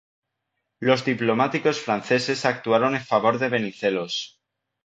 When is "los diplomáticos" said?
0.79-1.79